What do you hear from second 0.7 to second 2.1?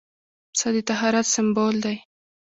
د طهارت سمبول دی.